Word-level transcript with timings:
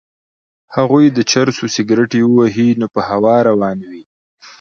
هغوی 0.75 1.05
د 1.11 1.19
چرسو 1.31 1.65
سګرټی 1.75 2.21
ووهي 2.25 2.67
نو 2.79 2.87
په 2.93 3.01
هوا 3.09 3.35
روان 3.49 3.77
وي. 3.89 4.03